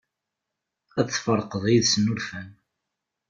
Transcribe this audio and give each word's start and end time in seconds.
Ad 0.99 1.07
tferqeḍ 1.09 1.63
yid-sen 1.71 2.11
urfan. 2.13 2.49